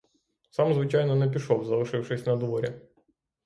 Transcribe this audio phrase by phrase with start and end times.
[0.49, 2.81] Сам, звичайно, не пішов, залишившись надворі.